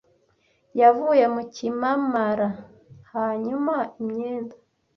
yavuye 0.79 1.25
mu 1.35 1.43
kimamara. 1.53 2.49
Hanyuma 3.13 3.75
imyenda 4.01 4.55